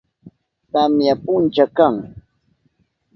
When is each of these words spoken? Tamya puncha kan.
Tamya 0.71 1.13
puncha 1.23 1.65
kan. 1.77 1.95